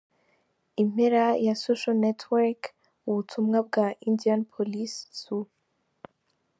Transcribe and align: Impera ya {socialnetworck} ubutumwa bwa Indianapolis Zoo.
Impera 0.83 1.25
ya 1.45 1.53
{socialnetworck} 1.65 2.61
ubutumwa 3.09 3.57
bwa 3.67 3.87
Indianapolis 4.07 4.93
Zoo. 5.19 5.45